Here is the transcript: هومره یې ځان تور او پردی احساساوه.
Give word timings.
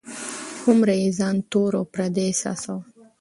هومره 0.61 0.93
یې 1.01 1.09
ځان 1.19 1.35
تور 1.51 1.71
او 1.79 1.85
پردی 1.93 2.23
احساساوه. 2.27 2.83